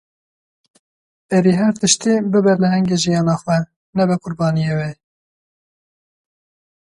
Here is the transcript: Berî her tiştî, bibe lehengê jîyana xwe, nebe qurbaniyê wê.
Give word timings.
Berî 1.29 1.53
her 1.59 1.73
tiştî, 1.81 2.13
bibe 2.31 2.53
lehengê 2.61 2.97
jîyana 3.03 3.35
xwe, 3.41 3.57
nebe 3.97 4.15
qurbaniyê 4.23 4.73
wê. 4.79 4.91